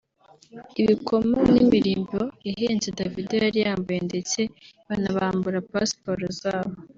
[0.81, 2.19] ibikomo n’imirimbo
[2.49, 4.39] ihenze Davido yari yambaye ndetse
[4.87, 6.73] banabambura pasiporo zabo